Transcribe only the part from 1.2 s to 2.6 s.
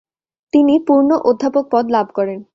অধ্যাপক পদ লাভ করেন।